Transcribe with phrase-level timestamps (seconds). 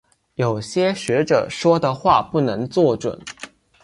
[0.33, 3.21] 有些学者说的话不能做准。